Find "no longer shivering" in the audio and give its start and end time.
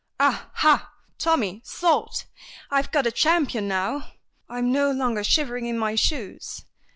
4.71-5.67